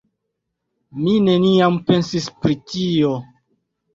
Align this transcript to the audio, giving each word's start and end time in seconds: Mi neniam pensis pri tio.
Mi 1.01 1.11
neniam 1.25 1.77
pensis 1.89 2.29
pri 2.45 2.57
tio. 2.73 3.13